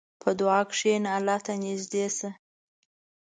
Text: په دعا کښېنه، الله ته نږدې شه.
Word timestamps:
په 0.21 0.29
دعا 0.39 0.61
کښېنه، 0.69 1.09
الله 1.17 1.37
ته 1.45 1.53
نږدې 1.63 2.05
شه. 2.17 2.29